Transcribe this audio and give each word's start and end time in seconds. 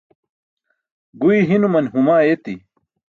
Guy 1.19 1.37
hinuman 1.49 1.91
huma 1.93 2.13
ayeti. 2.21 2.53